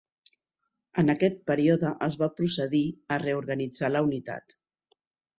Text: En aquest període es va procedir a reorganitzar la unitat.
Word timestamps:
En 1.01 1.13
aquest 1.13 1.35
període 1.49 1.91
es 2.07 2.17
va 2.21 2.29
procedir 2.39 2.81
a 3.15 3.19
reorganitzar 3.25 3.91
la 3.93 4.01
unitat. 4.07 4.57